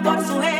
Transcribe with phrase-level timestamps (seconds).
[0.00, 0.59] vida y libertad.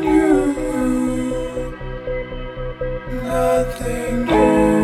[0.00, 0.56] New
[3.22, 4.75] nothing new.